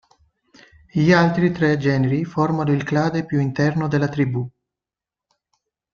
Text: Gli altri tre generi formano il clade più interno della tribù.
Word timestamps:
Gli 0.91 1.11
altri 1.11 1.51
tre 1.51 1.77
generi 1.77 2.25
formano 2.25 2.71
il 2.71 2.83
clade 2.83 3.23
più 3.23 3.39
interno 3.39 3.87
della 3.87 4.07
tribù. 4.09 4.49